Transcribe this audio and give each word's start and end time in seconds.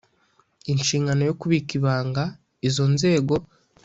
nshingano 0.77 1.21
yo 1.29 1.33
kubika 1.41 1.71
ibanga 1.79 2.23
izo 2.67 2.85
nzego 2.93 3.33